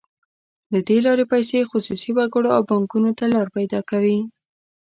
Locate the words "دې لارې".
0.87-1.25